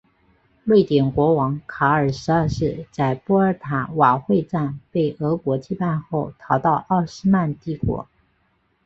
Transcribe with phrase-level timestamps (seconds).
[0.63, 8.07] 瑞典国王卡尔十二世在波尔塔瓦会战被俄国击败后逃到奥斯曼帝国。